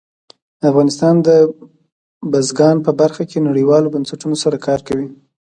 [0.69, 1.29] افغانستان د
[2.31, 5.07] بزګان په برخه کې نړیوالو بنسټونو سره کار کوي.